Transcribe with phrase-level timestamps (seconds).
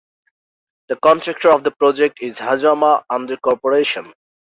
[0.87, 4.11] The contractor of the project is Hazama Ando Corporation.